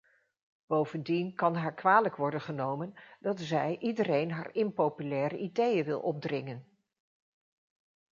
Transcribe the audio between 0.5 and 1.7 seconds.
Bovendien kan